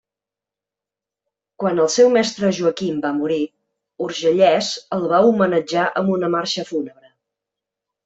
Quan 1.63 1.81
el 1.83 1.89
seu 1.97 2.09
mestre 2.15 2.49
Joaquim 2.61 2.97
va 3.05 3.13
morir, 3.19 3.39
Urgellès 4.09 4.73
el 4.99 5.09
va 5.15 5.23
homenatjar 5.31 5.89
amb 6.03 6.19
una 6.19 6.35
marxa 6.41 6.71
fúnebre. 6.75 7.17